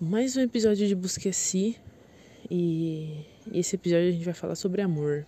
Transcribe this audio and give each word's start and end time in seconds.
mais 0.00 0.34
um 0.34 0.40
episódio 0.40 0.88
de 0.88 0.94
Busque 0.94 1.30
Si 1.30 1.76
e 2.50 3.22
esse 3.52 3.76
episódio 3.76 4.08
a 4.08 4.10
gente 4.10 4.24
vai 4.24 4.32
falar 4.32 4.54
sobre 4.54 4.80
amor. 4.80 5.26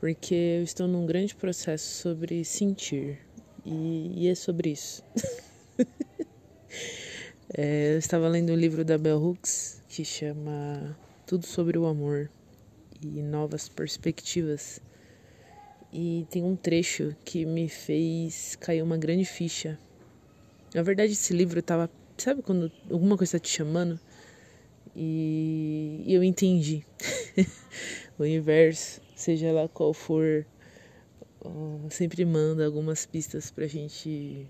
Porque 0.00 0.34
eu 0.34 0.64
estou 0.64 0.88
num 0.88 1.06
grande 1.06 1.32
processo 1.36 2.02
sobre 2.02 2.44
sentir 2.44 3.20
e, 3.64 4.24
e 4.24 4.28
é 4.28 4.34
sobre 4.34 4.70
isso. 4.70 5.04
é, 7.54 7.94
eu 7.94 7.98
estava 7.98 8.26
lendo 8.26 8.52
um 8.52 8.56
livro 8.56 8.84
da 8.84 8.98
Bell 8.98 9.22
Hooks 9.22 9.80
que 9.88 10.04
chama 10.04 10.98
Tudo 11.24 11.46
sobre 11.46 11.78
o 11.78 11.86
Amor 11.86 12.28
e 13.00 13.22
Novas 13.22 13.68
Perspectivas. 13.68 14.80
E 15.92 16.26
tem 16.30 16.42
um 16.42 16.56
trecho 16.56 17.14
que 17.24 17.46
me 17.46 17.68
fez 17.68 18.56
cair 18.56 18.82
uma 18.82 18.98
grande 18.98 19.24
ficha. 19.24 19.78
Na 20.74 20.82
verdade, 20.82 21.12
esse 21.12 21.32
livro 21.32 21.60
estava 21.60 21.88
Sabe 22.20 22.42
quando 22.42 22.70
alguma 22.90 23.16
coisa 23.16 23.36
está 23.36 23.38
te 23.38 23.48
chamando? 23.48 23.98
E, 24.94 26.04
eu 26.06 26.22
entendi. 26.22 26.84
o 28.18 28.22
universo, 28.22 29.00
seja 29.16 29.50
lá 29.50 29.66
qual 29.68 29.94
for, 29.94 30.46
sempre 31.88 32.26
manda 32.26 32.66
algumas 32.66 33.06
pistas 33.06 33.50
para 33.50 33.64
a 33.64 33.68
gente 33.68 34.46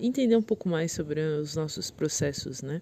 entender 0.00 0.34
um 0.34 0.42
pouco 0.42 0.66
mais 0.66 0.92
sobre 0.92 1.20
os 1.20 1.54
nossos 1.54 1.90
processos, 1.90 2.62
né? 2.62 2.80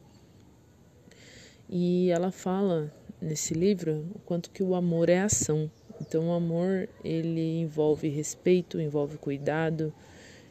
E 1.69 2.09
ela 2.11 2.31
fala 2.31 2.95
nesse 3.21 3.55
livro 3.55 4.07
o 4.15 4.21
quanto 4.21 4.53
que 4.53 4.63
o 4.63 4.77
amor 4.77 5.09
é 5.09 5.19
ação. 5.19 5.69
Então 6.01 6.29
o 6.29 6.33
amor 6.33 6.89
ele 7.03 7.61
envolve 7.61 8.09
respeito, 8.09 8.81
envolve 8.81 9.19
cuidado, 9.19 9.93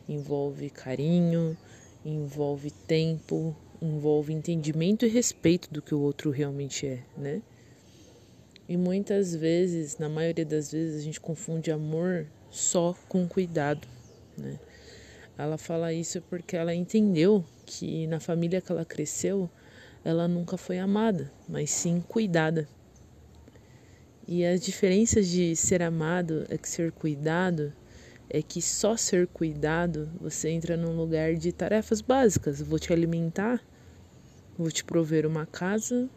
envolve 0.09 0.69
carinho, 0.69 1.55
envolve 2.05 2.71
tempo, 2.71 3.55
envolve 3.81 4.33
entendimento 4.33 5.05
e 5.05 5.09
respeito 5.09 5.71
do 5.71 5.81
que 5.81 5.93
o 5.93 5.99
outro 5.99 6.31
realmente 6.31 6.85
é, 6.85 7.03
né? 7.17 7.41
E 8.67 8.77
muitas 8.77 9.35
vezes, 9.35 9.97
na 9.97 10.07
maioria 10.07 10.45
das 10.45 10.71
vezes, 10.71 11.01
a 11.01 11.03
gente 11.03 11.19
confunde 11.19 11.71
amor 11.71 12.25
só 12.49 12.95
com 13.07 13.27
cuidado, 13.27 13.87
né? 14.37 14.59
Ela 15.37 15.57
fala 15.57 15.91
isso 15.91 16.21
porque 16.29 16.55
ela 16.55 16.73
entendeu 16.73 17.43
que 17.65 18.05
na 18.07 18.19
família 18.19 18.61
que 18.61 18.71
ela 18.71 18.85
cresceu, 18.85 19.49
ela 20.03 20.27
nunca 20.27 20.57
foi 20.57 20.77
amada, 20.77 21.31
mas 21.49 21.71
sim 21.71 22.01
cuidada. 22.07 22.67
E 24.27 24.45
as 24.45 24.61
diferenças 24.61 25.27
de 25.27 25.55
ser 25.55 25.81
amado 25.81 26.45
é 26.49 26.57
que 26.57 26.69
ser 26.69 26.91
cuidado 26.91 27.73
é 28.33 28.41
que 28.41 28.61
só 28.61 28.95
ser 28.95 29.27
cuidado 29.27 30.09
você 30.19 30.49
entra 30.49 30.77
num 30.77 30.95
lugar 30.95 31.35
de 31.35 31.51
tarefas 31.51 31.99
básicas. 31.99 32.61
Vou 32.61 32.79
te 32.79 32.93
alimentar, 32.93 33.61
vou 34.57 34.71
te 34.71 34.85
prover 34.85 35.25
uma 35.25 35.45
casa 35.45 36.09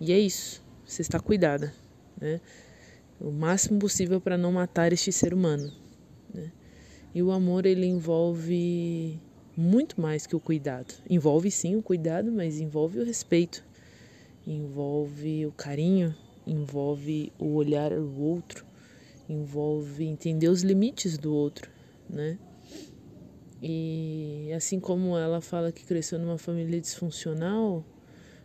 e 0.00 0.12
é 0.12 0.18
isso. 0.18 0.60
Você 0.84 1.00
está 1.00 1.20
cuidada, 1.20 1.72
né? 2.20 2.40
O 3.20 3.30
máximo 3.30 3.78
possível 3.78 4.20
para 4.20 4.36
não 4.36 4.50
matar 4.50 4.92
este 4.92 5.12
ser 5.12 5.32
humano. 5.32 5.72
Né? 6.34 6.50
E 7.14 7.22
o 7.22 7.30
amor 7.30 7.66
ele 7.66 7.86
envolve 7.86 9.16
muito 9.56 10.00
mais 10.00 10.26
que 10.26 10.34
o 10.34 10.40
cuidado. 10.40 10.92
Envolve 11.08 11.52
sim 11.52 11.76
o 11.76 11.82
cuidado, 11.82 12.32
mas 12.32 12.58
envolve 12.58 12.98
o 12.98 13.04
respeito, 13.04 13.64
envolve 14.44 15.46
o 15.46 15.52
carinho, 15.52 16.12
envolve 16.44 17.32
o 17.38 17.54
olhar 17.54 17.92
ao 17.92 18.12
outro, 18.18 18.66
envolve 19.32 20.04
entender 20.04 20.48
os 20.48 20.62
limites 20.62 21.18
do 21.18 21.34
outro, 21.34 21.70
né? 22.08 22.38
E 23.62 24.50
assim 24.56 24.80
como 24.80 25.16
ela 25.16 25.40
fala 25.40 25.70
que 25.70 25.84
cresceu 25.84 26.18
numa 26.18 26.36
família 26.36 26.80
disfuncional, 26.80 27.84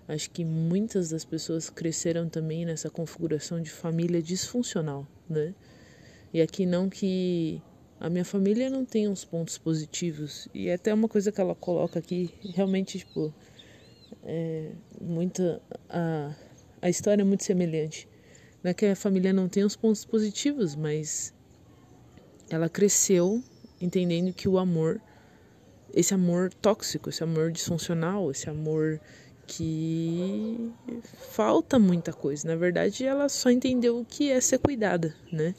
acho 0.07 0.29
que 0.29 0.45
muitas 0.45 1.09
das 1.09 1.25
pessoas 1.25 1.69
cresceram 1.69 2.29
também 2.29 2.65
nessa 2.65 2.89
configuração 2.89 3.61
de 3.61 3.69
família 3.71 4.21
disfuncional, 4.21 5.07
né? 5.27 5.55
E 6.33 6.41
aqui 6.41 6.65
não 6.65 6.87
que 6.87 7.61
a 7.99 8.09
minha 8.09 8.25
família 8.25 8.69
não 8.69 8.85
tem 8.85 9.07
uns 9.07 9.25
pontos 9.25 9.57
positivos 9.57 10.47
e 10.53 10.69
é 10.69 10.75
até 10.75 10.93
uma 10.93 11.07
coisa 11.07 11.31
que 11.31 11.41
ela 11.41 11.55
coloca 11.55 11.97
aqui 11.97 12.29
realmente 12.53 12.99
tipo 12.99 13.33
é 14.23 14.71
muita 15.01 15.61
a 15.89 16.35
a 16.79 16.89
história 16.89 17.23
é 17.23 17.25
muito 17.25 17.43
semelhante 17.43 18.07
não 18.67 18.71
é 18.71 18.73
que 18.73 18.85
a 18.85 18.97
família 18.97 19.31
não 19.31 19.47
tem 19.47 19.63
os 19.63 19.77
pontos 19.77 20.03
positivos, 20.03 20.75
mas 20.75 21.33
ela 22.49 22.67
cresceu 22.67 23.41
entendendo 23.79 24.33
que 24.33 24.49
o 24.49 24.57
amor, 24.57 24.99
esse 25.93 26.13
amor 26.13 26.53
tóxico, 26.53 27.09
esse 27.09 27.23
amor 27.23 27.49
disfuncional, 27.49 28.29
esse 28.29 28.49
amor 28.49 28.99
que 29.45 30.69
falta 31.31 31.79
muita 31.79 32.11
coisa. 32.11 32.45
Na 32.45 32.57
verdade, 32.57 33.05
ela 33.05 33.29
só 33.29 33.49
entendeu 33.49 34.01
o 34.01 34.03
que 34.03 34.29
é 34.29 34.41
ser 34.41 34.57
cuidada, 34.57 35.15
né? 35.31 35.55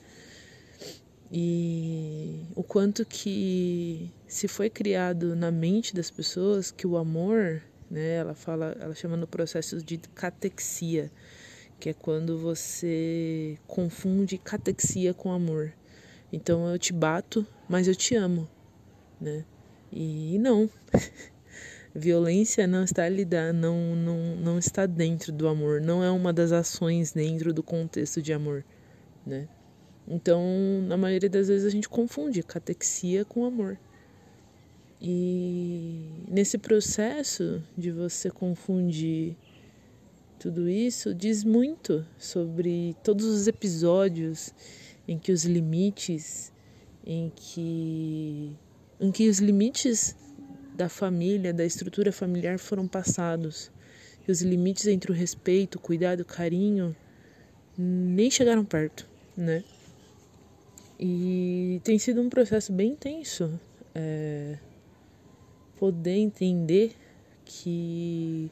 E 1.33 2.43
o 2.55 2.63
quanto 2.63 3.07
que 3.07 4.13
se 4.27 4.47
foi 4.47 4.69
criado 4.69 5.35
na 5.35 5.51
mente 5.51 5.95
das 5.95 6.11
pessoas 6.11 6.71
que 6.71 6.87
o 6.87 6.99
amor, 6.99 7.63
né, 7.91 8.17
ela 8.17 8.35
fala, 8.35 8.77
ela 8.79 8.95
chama 8.95 9.17
no 9.17 9.27
processo 9.27 9.83
de 9.83 9.97
catexia, 10.15 11.11
que 11.78 11.91
é 11.91 11.94
quando 11.94 12.39
você 12.39 13.56
confunde 13.66 14.39
catexia 14.39 15.15
com 15.15 15.33
amor. 15.33 15.72
Então 16.33 16.69
eu 16.69 16.78
te 16.78 16.93
bato, 16.93 17.47
mas 17.69 17.89
eu 17.89 17.94
te 17.94 18.15
amo, 18.15 18.49
né? 19.21 19.44
E 19.93 20.38
não. 20.38 20.69
Violência 21.94 22.67
não 22.67 22.84
está 22.84 23.09
lidar, 23.09 23.53
não, 23.53 23.97
não, 23.97 24.37
não 24.37 24.59
está 24.59 24.87
dentro 24.87 25.33
do 25.33 25.49
amor, 25.49 25.81
não 25.81 26.05
é 26.05 26.11
uma 26.11 26.33
das 26.33 26.53
ações 26.53 27.12
dentro 27.12 27.53
do 27.53 27.62
contexto 27.62 28.21
de 28.21 28.33
amor, 28.33 28.65
né? 29.27 29.49
Então, 30.06 30.43
na 30.87 30.97
maioria 30.97 31.28
das 31.28 31.49
vezes 31.49 31.67
a 31.67 31.71
gente 31.71 31.88
confunde 31.88 32.43
catexia 32.43 33.25
com 33.25 33.44
amor. 33.44 33.78
E 35.00 36.25
nesse 36.28 36.59
processo 36.59 37.62
de 37.77 37.91
você 37.91 38.31
confundir 38.31 39.37
tudo 40.38 40.69
isso 40.69 41.12
diz 41.12 41.43
muito 41.43 42.06
sobre 42.16 42.94
todos 43.03 43.26
os 43.26 43.49
episódios 43.49 44.54
em 45.06 45.19
que 45.19 45.32
os 45.32 45.44
limites, 45.44 46.53
em 47.04 47.32
que, 47.34 48.56
em 49.00 49.10
que 49.10 49.28
os 49.28 49.41
limites 49.41 50.15
da 50.76 50.88
família, 50.88 51.53
da 51.53 51.65
estrutura 51.65 52.12
familiar 52.12 52.59
foram 52.59 52.87
passados. 52.87 53.71
E 54.26 54.31
os 54.31 54.41
limites 54.41 54.87
entre 54.87 55.10
o 55.10 55.15
respeito, 55.15 55.76
o 55.76 55.81
cuidado, 55.81 56.21
o 56.21 56.25
carinho 56.25 56.94
nem 57.76 58.31
chegaram 58.31 58.65
perto, 58.65 59.09
né? 59.37 59.65
E 61.00 61.81
tem 61.82 61.99
sido 61.99 62.20
um 62.20 62.28
processo 62.28 62.72
bem 62.72 62.93
intenso 62.93 63.59
é, 63.94 64.59
poder 65.78 66.16
entender 66.16 66.94
que 67.44 68.50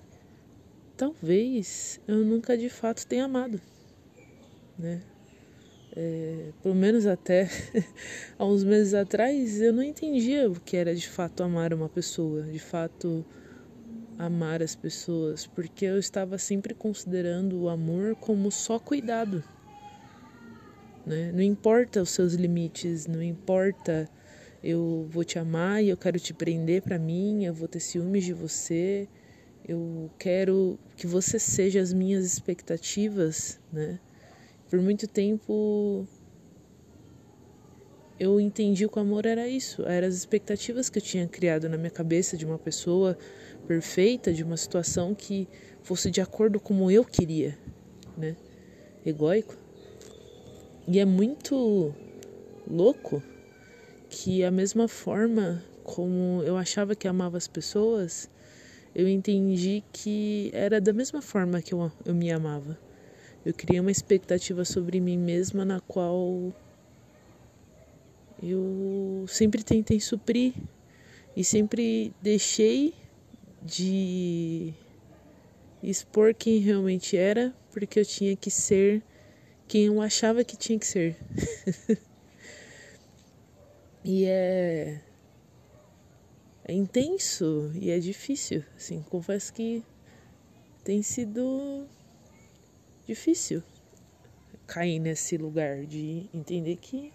talvez 0.97 2.01
eu 2.09 2.25
nunca 2.25 2.57
de 2.57 2.69
fato 2.69 3.07
tenha 3.07 3.25
amado, 3.25 3.61
né? 4.79 5.03
É, 5.99 6.51
pelo 6.63 6.75
menos 6.75 7.07
até 7.07 7.49
há 8.39 8.45
uns 8.45 8.63
meses 8.63 8.93
atrás 8.93 9.63
eu 9.63 9.73
não 9.73 9.83
entendia 9.83 10.51
o 10.51 10.61
que 10.61 10.77
era 10.77 10.95
de 10.95 11.09
fato 11.09 11.43
amar 11.43 11.73
uma 11.73 11.89
pessoa, 11.89 12.43
de 12.43 12.59
fato 12.59 13.25
amar 14.19 14.63
as 14.63 14.75
pessoas, 14.75 15.47
porque 15.47 15.85
eu 15.85 15.99
estava 15.99 16.39
sempre 16.39 16.75
considerando 16.75 17.61
o 17.61 17.69
amor 17.69 18.15
como 18.17 18.51
só 18.51 18.79
cuidado. 18.79 19.43
Né? 21.05 21.31
Não 21.33 21.43
importa 21.43 22.03
os 22.03 22.11
seus 22.11 22.35
limites, 22.35 23.07
não 23.07 23.23
importa 23.23 24.11
eu 24.63 25.07
vou 25.11 25.25
te 25.25 25.39
amar 25.39 25.83
e 25.83 25.89
eu 25.89 25.97
quero 25.97 26.19
te 26.19 26.35
prender 26.35 26.83
para 26.83 26.99
mim, 26.99 27.45
eu 27.45 27.55
vou 27.55 27.69
ter 27.69 27.81
ciúmes 27.81 28.25
de 28.25 28.33
você, 28.33 29.09
eu 29.69 30.11
quero 30.19 30.79
que 30.97 31.07
você 31.07 31.39
seja 31.39 31.81
as 31.81 31.93
minhas 31.93 32.25
expectativas, 32.25 33.59
né? 33.73 33.99
Por 34.71 34.81
muito 34.81 35.09
tempo 35.09 36.07
eu 38.19 38.41
entendi 38.41 38.89
que 38.89 38.99
o 38.99 39.03
amor 39.03 39.27
era 39.27 39.47
isso, 39.47 39.83
eram 39.83 40.09
as 40.09 40.15
expectativas 40.15 40.89
que 40.89 40.99
eu 40.99 41.03
tinha 41.03 41.27
criado 41.29 41.69
na 41.69 41.77
minha 41.77 41.91
cabeça 41.91 42.37
de 42.37 42.47
uma 42.47 42.59
pessoa 42.59 43.19
perfeita, 43.67 44.33
de 44.33 44.43
uma 44.43 44.57
situação 44.57 45.15
que 45.15 45.47
fosse 45.83 46.11
de 46.11 46.21
acordo 46.21 46.59
como 46.59 46.91
eu 46.91 47.05
queria, 47.05 47.59
né? 48.17 48.37
Egoico. 49.05 49.55
E 50.89 50.99
é 50.99 51.05
muito 51.05 51.93
louco 52.67 53.23
que 54.09 54.45
a 54.45 54.51
mesma 54.51 54.89
forma 54.89 55.63
como 55.83 56.43
eu 56.45 56.57
achava 56.57 56.95
que 56.95 57.07
amava 57.07 57.37
as 57.37 57.47
pessoas, 57.47 58.31
eu 58.97 59.07
entendi 59.07 59.85
que 59.93 60.51
era 60.55 60.81
da 60.81 60.91
mesma 60.91 61.21
forma 61.21 61.61
que 61.61 61.75
eu, 61.75 61.93
eu 62.07 62.15
me 62.15 62.33
amava. 62.33 62.79
Eu 63.45 63.53
criei 63.53 63.79
uma 63.79 63.91
expectativa 63.91 64.65
sobre 64.65 65.01
mim 65.01 65.19
mesma 65.19 65.67
na 65.67 65.83
qual 65.83 66.51
eu 68.43 69.27
sempre 69.29 69.63
tentei 69.63 70.01
suprir 70.01 70.55
e 71.37 71.45
sempre 71.45 72.11
deixei 72.23 72.95
de 73.63 74.73
expor 75.83 76.33
quem 76.33 76.59
realmente 76.61 77.19
era, 77.19 77.55
porque 77.75 78.01
eu 78.01 78.05
tinha 78.05 78.35
que 78.35 78.51
ser 78.51 79.03
quem 79.69 79.85
eu 79.85 80.01
achava 80.01 80.43
que 80.43 80.57
tinha 80.57 80.79
que 80.79 80.87
ser. 80.87 81.19
e 84.03 84.25
é 84.25 85.03
é 86.69 86.73
intenso 86.73 87.71
e 87.75 87.91
é 87.91 87.99
difícil, 87.99 88.65
assim, 88.77 89.01
confesso 89.09 89.53
que 89.53 89.85
tem 90.83 91.01
sido 91.01 91.87
difícil 93.07 93.63
cair 94.67 94.99
nesse 94.99 95.37
lugar 95.37 95.87
de 95.87 96.29
entender 96.35 96.77
que 96.77 97.13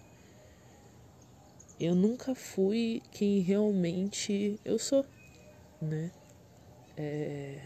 eu 1.78 1.94
nunca 1.94 2.34
fui 2.34 3.02
quem 3.10 3.40
realmente 3.40 4.58
eu 4.64 4.78
sou, 4.78 5.04
né? 5.80 6.10
É... 6.96 7.60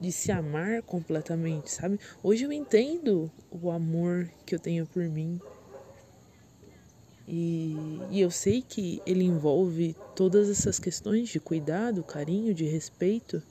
De 0.00 0.10
se 0.10 0.32
amar 0.32 0.82
completamente, 0.82 1.70
sabe? 1.70 2.00
Hoje 2.22 2.44
eu 2.44 2.52
entendo 2.52 3.30
o 3.50 3.70
amor 3.70 4.30
que 4.46 4.54
eu 4.54 4.58
tenho 4.58 4.86
por 4.86 5.04
mim. 5.08 5.40
E, 7.26 8.00
e 8.10 8.20
eu 8.20 8.30
sei 8.30 8.62
que 8.62 9.00
ele 9.06 9.24
envolve 9.24 9.96
todas 10.14 10.50
essas 10.50 10.78
questões 10.78 11.28
de 11.28 11.38
cuidado, 11.38 12.02
carinho, 12.02 12.52
de 12.52 12.64
respeito, 12.64 13.42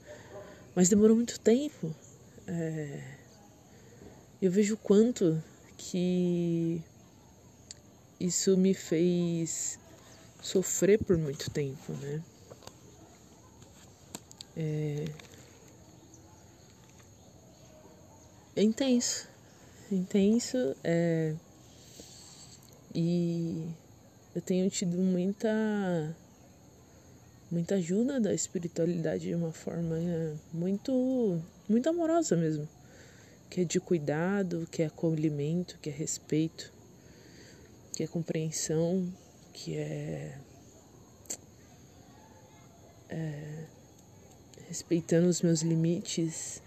mas 0.74 0.88
demorou 0.88 1.16
muito 1.16 1.40
tempo. 1.40 1.94
É... 2.46 3.00
Eu 4.40 4.50
vejo 4.50 4.76
quanto 4.76 5.42
que 5.76 6.82
isso 8.18 8.56
me 8.56 8.74
fez 8.74 9.78
sofrer 10.40 10.98
por 10.98 11.16
muito 11.16 11.50
tempo, 11.50 11.92
né? 11.94 12.22
É, 14.56 15.04
é 18.56 18.62
intenso, 18.62 19.28
intenso, 19.90 20.76
é... 20.84 21.34
e 22.94 23.68
eu 24.34 24.42
tenho 24.42 24.68
tido 24.70 24.98
muita 24.98 26.16
muita 27.50 27.74
ajuda 27.74 28.18
da 28.18 28.32
espiritualidade 28.32 29.28
de 29.28 29.34
uma 29.34 29.52
forma 29.52 29.98
é, 29.98 30.34
muito 30.52 31.40
muito 31.68 31.88
amorosa 31.88 32.36
mesmo, 32.36 32.68
que 33.50 33.62
é 33.62 33.64
de 33.64 33.78
cuidado, 33.80 34.66
que 34.70 34.82
é 34.82 34.86
acolhimento, 34.86 35.78
que 35.80 35.90
é 35.90 35.92
respeito 35.92 36.72
que 37.92 38.02
é 38.02 38.06
compreensão, 38.06 39.12
que 39.52 39.76
é, 39.76 40.38
é 43.10 43.66
respeitando 44.66 45.28
os 45.28 45.42
meus 45.42 45.60
limites. 45.60 46.62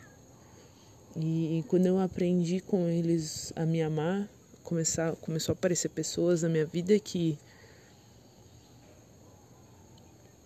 E 1.16 1.64
quando 1.68 1.88
eu 1.88 2.00
aprendi 2.00 2.60
com 2.60 2.88
eles 2.88 3.52
a 3.56 3.66
me 3.66 3.82
amar, 3.82 4.30
começar, 4.66 5.16
começou 5.18 5.54
a 5.54 5.56
aparecer 5.56 5.90
pessoas 5.90 6.42
na 6.42 6.50
minha 6.50 6.66
vida 6.66 7.00
que 7.00 7.40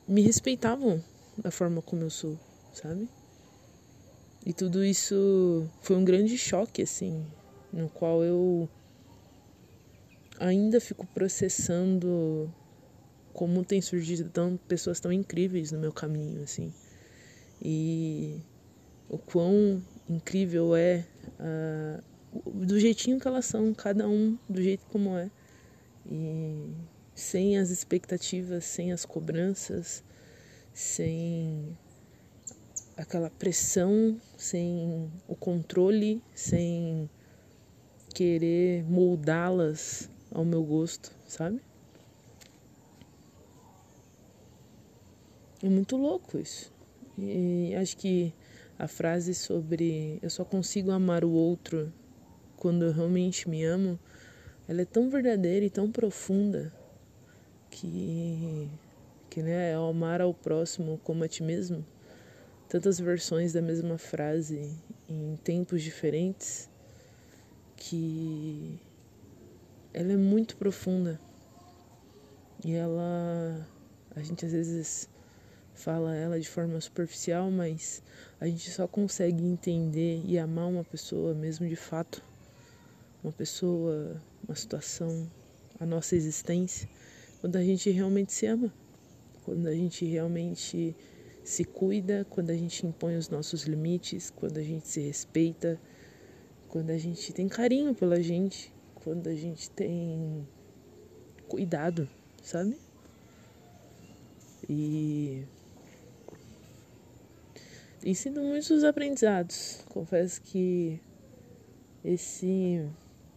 me 0.07 0.21
respeitavam 0.21 1.01
da 1.37 1.49
forma 1.49 1.81
como 1.81 2.03
eu 2.03 2.09
sou, 2.09 2.37
sabe? 2.73 3.09
E 4.45 4.53
tudo 4.53 4.83
isso 4.83 5.67
foi 5.81 5.95
um 5.95 6.03
grande 6.03 6.37
choque, 6.37 6.81
assim, 6.81 7.25
no 7.71 7.89
qual 7.89 8.23
eu 8.23 8.69
ainda 10.39 10.79
fico 10.79 11.05
processando 11.07 12.51
como 13.33 13.63
tem 13.63 13.81
surgido 13.81 14.29
tão, 14.29 14.57
pessoas 14.57 14.99
tão 14.99 15.13
incríveis 15.13 15.71
no 15.71 15.79
meu 15.79 15.93
caminho, 15.93 16.43
assim. 16.43 16.73
E 17.61 18.41
o 19.07 19.17
quão 19.17 19.83
incrível 20.09 20.75
é 20.75 21.05
uh, 21.39 22.03
do 22.45 22.79
jeitinho 22.79 23.19
que 23.19 23.27
elas 23.27 23.45
são, 23.45 23.73
cada 23.73 24.07
um 24.07 24.37
do 24.47 24.61
jeito 24.61 24.85
como 24.87 25.17
é. 25.17 25.29
E 26.05 26.69
sem 27.15 27.57
as 27.57 27.69
expectativas, 27.69 28.65
sem 28.65 28.91
as 28.91 29.05
cobranças, 29.05 30.03
sem 30.73 31.77
aquela 32.95 33.29
pressão, 33.29 34.19
sem 34.37 35.11
o 35.27 35.35
controle, 35.35 36.21
sem 36.33 37.09
querer 38.13 38.83
moldá-las 38.83 40.09
ao 40.31 40.45
meu 40.45 40.63
gosto, 40.63 41.11
sabe? 41.27 41.61
É 45.61 45.67
muito 45.67 45.97
louco 45.97 46.37
isso. 46.37 46.71
E 47.17 47.75
acho 47.75 47.97
que 47.97 48.33
a 48.77 48.87
frase 48.87 49.33
sobre 49.33 50.19
eu 50.21 50.29
só 50.29 50.45
consigo 50.45 50.91
amar 50.91 51.25
o 51.25 51.31
outro 51.31 51.91
quando 52.59 52.83
eu 52.83 52.91
realmente 52.91 53.49
me 53.49 53.63
amo, 53.63 53.97
ela 54.67 54.81
é 54.81 54.85
tão 54.85 55.09
verdadeira 55.09 55.65
e 55.65 55.69
tão 55.69 55.89
profunda 55.89 56.73
que 57.71 58.69
que 59.29 59.41
né, 59.43 59.71
é 59.71 59.75
amar 59.75 60.21
ao 60.21 60.33
próximo 60.33 60.99
como 61.03 61.23
a 61.23 61.27
ti 61.27 61.41
mesmo. 61.41 61.85
Tantas 62.67 62.99
versões 62.99 63.53
da 63.53 63.61
mesma 63.61 63.97
frase 63.97 64.75
em 65.07 65.37
tempos 65.43 65.81
diferentes 65.81 66.69
que 67.77 68.77
ela 69.93 70.11
é 70.11 70.17
muito 70.17 70.57
profunda. 70.57 71.19
E 72.65 72.73
ela 72.73 73.65
a 74.15 74.21
gente 74.21 74.45
às 74.45 74.51
vezes 74.51 75.09
fala 75.73 76.13
ela 76.13 76.37
de 76.37 76.49
forma 76.49 76.81
superficial, 76.81 77.49
mas 77.49 78.03
a 78.41 78.47
gente 78.47 78.69
só 78.69 78.85
consegue 78.85 79.45
entender 79.45 80.21
e 80.25 80.37
amar 80.37 80.67
uma 80.67 80.83
pessoa 80.83 81.33
mesmo 81.33 81.67
de 81.69 81.77
fato, 81.77 82.21
uma 83.23 83.31
pessoa, 83.31 84.21
uma 84.47 84.55
situação, 84.55 85.29
a 85.79 85.85
nossa 85.85 86.15
existência, 86.15 86.89
quando 87.41 87.55
a 87.55 87.63
gente 87.63 87.89
realmente 87.89 88.33
se 88.33 88.45
ama, 88.45 88.73
quando 89.43 89.67
a 89.67 89.73
gente 89.73 90.05
realmente 90.05 90.95
se 91.43 91.63
cuida, 91.63 92.25
quando 92.29 92.49
a 92.49 92.55
gente 92.55 92.85
impõe 92.85 93.15
os 93.15 93.29
nossos 93.29 93.63
limites, 93.63 94.29
quando 94.29 94.57
a 94.57 94.63
gente 94.63 94.87
se 94.87 95.01
respeita, 95.01 95.79
quando 96.67 96.91
a 96.91 96.97
gente 96.97 97.33
tem 97.33 97.47
carinho 97.47 97.95
pela 97.95 98.21
gente, 98.21 98.71
quando 98.95 99.27
a 99.27 99.33
gente 99.33 99.69
tem 99.71 100.47
cuidado, 101.47 102.07
sabe? 102.43 102.77
E 104.69 105.43
tem 107.99 108.13
sido 108.13 108.41
muitos 108.41 108.83
aprendizados. 108.83 109.83
Confesso 109.89 110.41
que 110.41 111.01
esse 112.03 112.87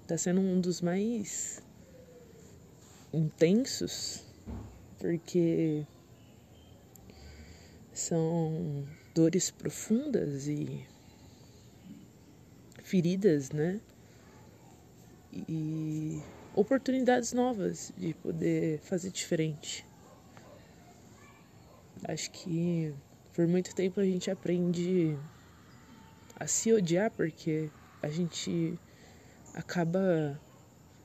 está 0.03 0.19
sendo 0.19 0.41
um 0.41 0.61
dos 0.61 0.81
mais 0.81 1.63
intensos, 3.13 4.25
porque 4.99 5.87
são 7.93 8.87
dores 9.15 9.51
profundas 9.51 10.47
e 10.47 10.87
feridas, 12.83 13.51
né? 13.51 13.81
e 15.49 16.23
oportunidades 16.55 17.33
novas 17.33 17.93
de 17.97 18.15
poder 18.15 18.79
fazer 18.81 19.11
diferente. 19.11 19.87
Acho 22.05 22.31
que 22.31 22.95
por 23.35 23.47
muito 23.47 23.75
tempo 23.75 24.01
a 24.01 24.05
gente 24.05 24.31
aprende 24.31 25.17
a 26.39 26.47
se 26.47 26.73
odiar 26.73 27.11
porque 27.11 27.71
a 28.03 28.09
gente 28.09 28.79
acaba 29.55 30.41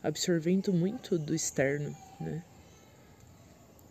absorvendo 0.02 0.74
muito 0.74 1.18
do 1.18 1.34
externo, 1.36 1.96
né? 2.20 2.44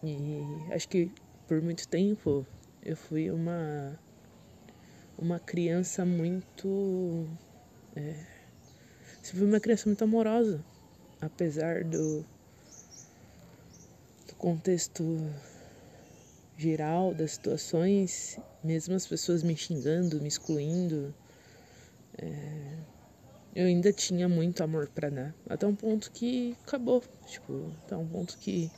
E 0.02 0.72
acho 0.72 0.88
que 0.88 1.10
por 1.48 1.60
muito 1.62 1.86
tempo 1.88 2.46
eu 2.82 2.96
fui 2.96 3.30
uma 3.30 3.98
uma 5.18 5.40
criança 5.40 6.04
muito 6.04 7.26
é, 7.96 8.14
foi 9.22 9.46
uma 9.46 9.58
criança 9.58 9.88
muito 9.88 10.04
amorosa, 10.04 10.64
apesar 11.20 11.82
do, 11.84 12.24
do 14.28 14.34
contexto 14.38 15.02
geral 16.56 17.12
das 17.12 17.32
situações, 17.32 18.38
mesmo 18.62 18.94
as 18.94 19.06
pessoas 19.06 19.42
me 19.42 19.56
xingando, 19.56 20.20
me 20.20 20.28
excluindo, 20.28 21.14
é, 22.18 22.78
eu 23.56 23.64
ainda 23.64 23.90
tinha 23.90 24.28
muito 24.28 24.62
amor 24.62 24.86
para 24.90 25.08
dar, 25.08 25.34
até 25.48 25.66
um 25.66 25.74
ponto 25.74 26.10
que 26.10 26.54
acabou, 26.62 27.02
tipo, 27.24 27.72
até 27.82 27.96
um 27.96 28.06
ponto 28.06 28.36
que 28.36 28.70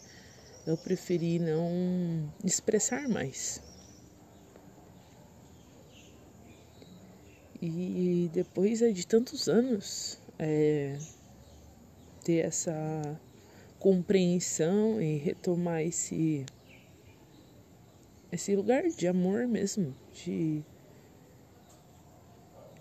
eu 0.64 0.76
preferi 0.76 1.40
não 1.40 2.32
expressar 2.44 3.08
mais. 3.08 3.61
E 7.61 8.30
depois 8.32 8.78
de 8.78 9.04
tantos 9.04 9.49
anos, 9.49 10.20
é, 10.38 10.97
ter 12.23 12.47
essa 12.47 13.20
compreensão 13.80 15.02
e 15.02 15.16
retomar 15.16 15.82
esse 15.82 16.47
esse 18.30 18.54
lugar 18.54 18.85
de 18.85 19.08
amor 19.08 19.49
mesmo, 19.49 19.92
de 20.12 20.62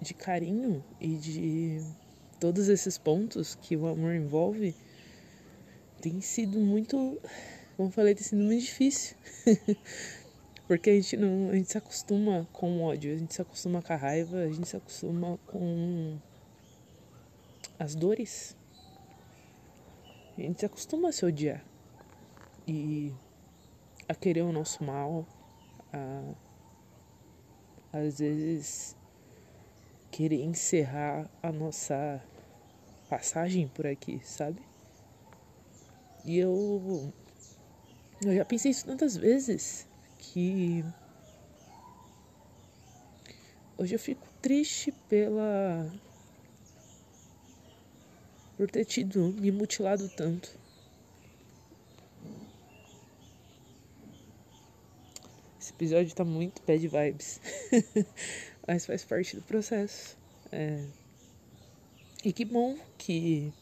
de 0.01 0.13
carinho 0.13 0.83
e 0.99 1.15
de 1.15 1.81
todos 2.39 2.67
esses 2.69 2.97
pontos 2.97 3.55
que 3.55 3.75
o 3.75 3.87
amor 3.87 4.13
envolve 4.13 4.75
tem 6.01 6.21
sido 6.21 6.59
muito, 6.59 7.19
como 7.75 7.89
falei, 7.89 8.13
tem 8.13 8.23
sido 8.23 8.43
muito 8.43 8.63
difícil. 8.63 9.17
Porque 10.67 10.89
a 10.89 10.93
gente 10.93 11.17
não, 11.17 11.49
a 11.49 11.55
gente 11.55 11.71
se 11.71 11.77
acostuma 11.77 12.47
com 12.51 12.79
o 12.79 12.83
ódio, 12.83 13.13
a 13.13 13.17
gente 13.17 13.33
se 13.33 13.41
acostuma 13.41 13.81
com 13.81 13.93
a 13.93 13.95
raiva, 13.95 14.37
a 14.37 14.51
gente 14.51 14.67
se 14.67 14.75
acostuma 14.75 15.39
com 15.47 16.19
as 17.79 17.95
dores. 17.95 18.55
A 20.37 20.41
gente 20.41 20.59
se 20.59 20.65
acostuma 20.65 21.09
a 21.09 21.11
se 21.11 21.25
odiar. 21.25 21.63
E 22.67 23.13
a 24.09 24.13
querer 24.13 24.41
o 24.41 24.51
nosso 24.51 24.83
mal, 24.83 25.25
a 25.91 26.35
às 27.91 28.19
vezes 28.19 28.95
querer 30.11 30.43
encerrar 30.43 31.29
a 31.41 31.51
nossa 31.51 32.21
passagem 33.09 33.67
por 33.67 33.85
aqui, 33.85 34.21
sabe? 34.23 34.61
E 36.25 36.37
eu 36.37 37.13
eu 38.23 38.35
já 38.35 38.43
pensei 38.43 38.71
isso 38.71 38.85
tantas 38.85 39.15
vezes 39.15 39.87
que 40.17 40.83
hoje 43.77 43.95
eu 43.95 43.99
fico 43.99 44.27
triste 44.41 44.91
pela 45.07 45.89
por 48.57 48.69
ter 48.69 48.85
tido 48.85 49.33
me 49.39 49.51
mutilado 49.51 50.09
tanto. 50.09 50.49
Esse 55.59 55.71
episódio 55.71 56.15
tá 56.15 56.25
muito 56.25 56.61
bad 56.65 56.87
vibes. 56.87 57.39
Mas 58.67 58.85
faz 58.85 59.05
parte 59.05 59.35
do 59.35 59.41
processo. 59.41 60.17
É... 60.51 60.83
E 62.23 62.33
que 62.33 62.43
bom 62.43 62.77
que 62.97 63.53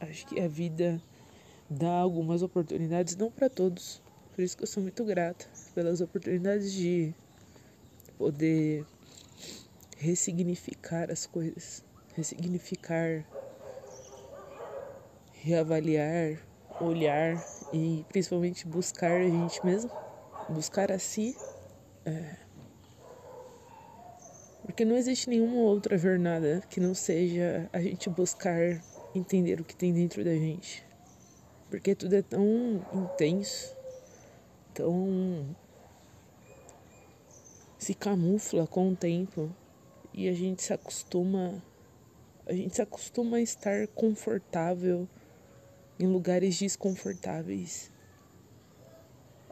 acho 0.00 0.26
que 0.26 0.40
a 0.40 0.48
vida 0.48 1.00
dá 1.68 1.90
algumas 1.90 2.42
oportunidades, 2.42 3.14
não 3.16 3.30
para 3.30 3.50
todos. 3.50 4.00
Por 4.34 4.42
isso 4.42 4.56
que 4.56 4.62
eu 4.62 4.66
sou 4.66 4.82
muito 4.82 5.04
grata 5.04 5.46
pelas 5.74 6.00
oportunidades 6.00 6.72
de 6.72 7.12
poder 8.16 8.86
ressignificar 9.98 11.10
as 11.10 11.26
coisas, 11.26 11.84
ressignificar, 12.14 13.24
reavaliar, 15.34 16.40
olhar 16.80 17.44
e 17.72 18.04
principalmente 18.08 18.66
buscar 18.66 19.20
a 19.20 19.28
gente 19.28 19.64
mesmo 19.64 19.90
buscar 20.48 20.90
a 20.90 20.98
si. 20.98 21.36
É, 22.04 22.41
porque 24.72 24.86
não 24.86 24.96
existe 24.96 25.28
nenhuma 25.28 25.56
outra 25.56 25.98
jornada 25.98 26.62
que 26.70 26.80
não 26.80 26.94
seja 26.94 27.68
a 27.74 27.78
gente 27.78 28.08
buscar 28.08 28.82
entender 29.14 29.60
o 29.60 29.64
que 29.64 29.76
tem 29.76 29.92
dentro 29.92 30.24
da 30.24 30.34
gente. 30.34 30.82
Porque 31.68 31.94
tudo 31.94 32.14
é 32.14 32.22
tão 32.22 32.82
intenso, 32.90 33.76
tão. 34.72 35.54
se 37.76 37.92
camufla 37.92 38.66
com 38.66 38.92
o 38.92 38.96
tempo 38.96 39.54
e 40.10 40.26
a 40.26 40.32
gente 40.32 40.62
se 40.62 40.72
acostuma. 40.72 41.62
A 42.46 42.54
gente 42.54 42.74
se 42.74 42.80
acostuma 42.80 43.36
a 43.36 43.42
estar 43.42 43.86
confortável 43.88 45.06
em 46.00 46.06
lugares 46.06 46.58
desconfortáveis 46.58 47.92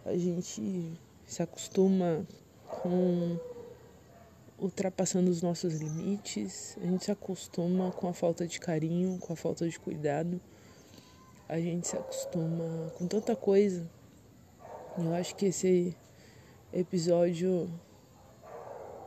a 0.03 0.17
gente 0.17 0.99
se 1.27 1.43
acostuma 1.43 2.27
com 2.67 3.39
ultrapassando 4.61 5.31
os 5.31 5.43
nossos 5.43 5.75
limites, 5.75 6.77
a 6.81 6.87
gente 6.87 7.05
se 7.05 7.11
acostuma 7.11 7.91
com 7.91 8.09
a 8.09 8.13
falta 8.13 8.47
de 8.47 8.61
carinho, 8.61 9.19
com 9.19 9.33
a 9.33 9.37
falta 9.37 9.69
de 9.69 9.79
cuidado, 9.79 10.41
a 11.49 11.59
gente 11.59 11.89
se 11.89 11.97
acostuma 11.97 12.91
com 12.97 13.07
tanta 13.07 13.35
coisa. 13.35 13.89
Eu 14.99 15.15
acho 15.15 15.35
que 15.35 15.47
esse 15.47 15.97
episódio 16.73 17.69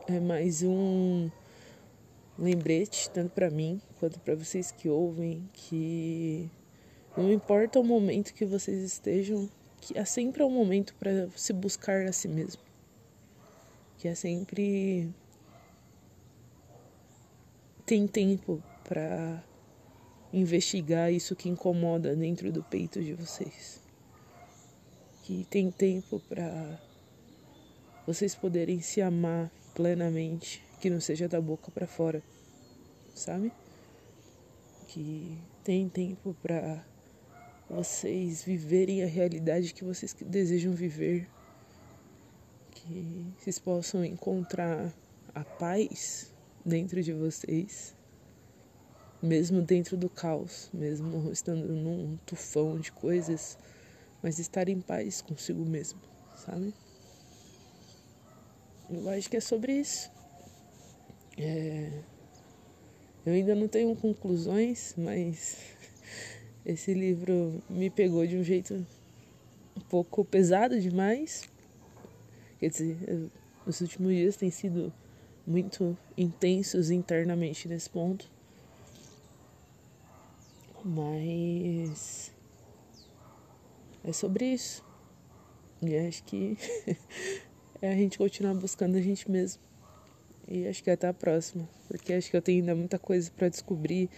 é 0.06 0.20
mais 0.20 0.62
um 0.62 1.30
lembrete, 2.38 3.08
tanto 3.10 3.30
para 3.30 3.50
mim 3.50 3.80
quanto 4.00 4.18
para 4.20 4.34
vocês 4.34 4.72
que 4.72 4.88
ouvem, 4.88 5.48
que 5.52 6.50
não 7.16 7.32
importa 7.32 7.78
o 7.78 7.84
momento 7.84 8.34
que 8.34 8.44
vocês 8.44 8.82
estejam 8.82 9.48
que 9.84 9.98
é 9.98 10.04
sempre 10.06 10.42
um 10.42 10.50
momento 10.50 10.94
para 10.94 11.28
se 11.36 11.52
buscar 11.52 12.06
a 12.06 12.12
si 12.12 12.26
mesmo. 12.26 12.62
Que 13.98 14.08
é 14.08 14.14
sempre 14.14 15.12
tem 17.86 18.06
tempo 18.06 18.62
para 18.82 19.44
investigar 20.32 21.12
isso 21.12 21.36
que 21.36 21.48
incomoda 21.48 22.16
dentro 22.16 22.50
do 22.50 22.62
peito 22.62 23.02
de 23.02 23.12
vocês. 23.12 23.80
Que 25.22 25.46
tem 25.50 25.70
tempo 25.70 26.20
para 26.28 26.80
vocês 28.06 28.34
poderem 28.34 28.80
se 28.80 29.00
amar 29.00 29.50
plenamente, 29.74 30.62
que 30.80 30.88
não 30.88 31.00
seja 31.00 31.28
da 31.28 31.40
boca 31.40 31.70
para 31.70 31.86
fora, 31.86 32.22
sabe? 33.14 33.52
Que 34.88 35.38
tem 35.62 35.88
tempo 35.88 36.34
para 36.42 36.84
vocês 37.68 38.42
viverem 38.42 39.02
a 39.02 39.06
realidade 39.06 39.72
que 39.74 39.84
vocês 39.84 40.14
desejam 40.14 40.72
viver, 40.72 41.28
que 42.70 43.26
vocês 43.38 43.58
possam 43.58 44.04
encontrar 44.04 44.92
a 45.34 45.44
paz 45.44 46.33
dentro 46.64 47.02
de 47.02 47.12
vocês, 47.12 47.94
mesmo 49.22 49.60
dentro 49.60 49.96
do 49.96 50.08
caos, 50.08 50.70
mesmo 50.72 51.30
estando 51.30 51.68
num 51.68 52.16
tufão 52.24 52.78
de 52.78 52.90
coisas, 52.90 53.58
mas 54.22 54.38
estar 54.38 54.68
em 54.68 54.80
paz 54.80 55.20
consigo 55.20 55.64
mesmo, 55.64 56.00
sabe? 56.34 56.72
Eu 58.90 59.08
acho 59.10 59.28
que 59.28 59.36
é 59.36 59.40
sobre 59.40 59.72
isso. 59.72 60.10
É... 61.38 61.90
Eu 63.26 63.32
ainda 63.32 63.54
não 63.54 63.66
tenho 63.66 63.94
conclusões, 63.96 64.94
mas 64.96 65.58
esse 66.64 66.92
livro 66.92 67.62
me 67.68 67.88
pegou 67.90 68.26
de 68.26 68.36
um 68.36 68.44
jeito 68.44 68.86
um 69.76 69.80
pouco 69.80 70.24
pesado 70.24 70.80
demais. 70.80 71.48
Quer 72.60 72.68
dizer, 72.68 73.30
os 73.66 73.80
últimos 73.80 74.12
dias 74.12 74.36
têm 74.36 74.50
sido 74.50 74.92
muito 75.46 75.96
intensos 76.16 76.90
internamente 76.90 77.68
nesse 77.68 77.88
ponto. 77.88 78.30
Mas 80.84 82.32
é 84.02 84.12
sobre 84.12 84.46
isso. 84.46 84.84
E 85.82 85.96
acho 85.96 86.22
que 86.24 86.56
é 87.80 87.90
a 87.90 87.94
gente 87.94 88.18
continuar 88.18 88.54
buscando 88.54 88.96
a 88.96 89.00
gente 89.00 89.30
mesmo. 89.30 89.62
E 90.46 90.66
acho 90.66 90.82
que 90.82 90.90
até 90.90 91.08
a 91.08 91.14
próxima, 91.14 91.66
porque 91.88 92.12
acho 92.12 92.30
que 92.30 92.36
eu 92.36 92.42
tenho 92.42 92.60
ainda 92.60 92.74
muita 92.74 92.98
coisa 92.98 93.30
para 93.30 93.48
descobrir 93.48 94.10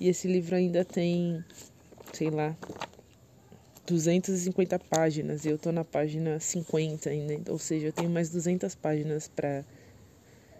e 0.00 0.08
esse 0.08 0.26
livro 0.26 0.56
ainda 0.56 0.82
tem 0.82 1.44
sei 2.12 2.30
lá, 2.30 2.56
250 3.86 4.78
páginas 4.78 5.44
e 5.44 5.48
eu 5.48 5.58
tô 5.58 5.72
na 5.72 5.84
página 5.84 6.38
50 6.38 7.08
ainda, 7.08 7.52
ou 7.52 7.58
seja, 7.58 7.86
eu 7.86 7.92
tenho 7.92 8.10
mais 8.10 8.30
200 8.30 8.74
páginas 8.74 9.28
para 9.28 9.64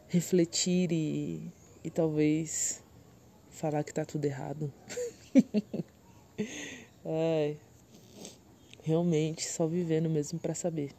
refletir 0.08 0.90
e, 0.92 1.52
e 1.84 1.90
talvez 1.90 2.82
falar 3.50 3.84
que 3.84 3.92
tá 3.92 4.04
tudo 4.04 4.24
errado. 4.24 4.72
Realmente 8.82 9.44
só 9.44 9.66
vivendo 9.66 10.08
mesmo 10.08 10.38
para 10.38 10.54
saber. 10.54 10.92